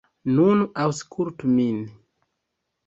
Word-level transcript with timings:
Nun 0.37 0.63
aŭskultu 0.85 1.55
min. 1.61 1.81